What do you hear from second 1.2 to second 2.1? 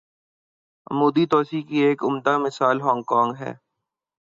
توسیع کی ایک